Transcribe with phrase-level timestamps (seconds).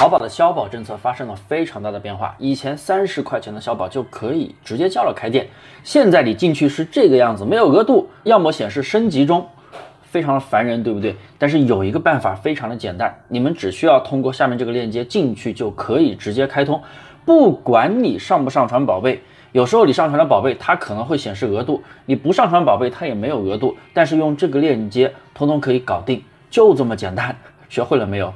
[0.00, 2.34] 淘宝的消保政策发生了非常大的变化。
[2.38, 5.46] 以前三十块钱的消保就可以直接叫了开店，
[5.84, 9.46] 现在你进去是这个样子，没有额度，要么显示升级中，
[10.04, 11.14] 非常的烦人，对不对？
[11.36, 16.80] 但是有一个办法非常的简单，你们只需要通过下面这个链接进去就可以直接开通。
[17.26, 19.22] 不管你上不上传宝贝，
[19.52, 23.76] 有时候你上传了宝贝，它可能会显示额度，你不上传宝贝，它也没有额度。
[23.92, 27.36] 但是用这个链接通通可以搞定，就这么简单。
[27.68, 28.32] 学会了没有？